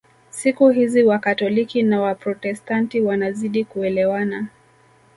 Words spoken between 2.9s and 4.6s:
wanazidi kuelewana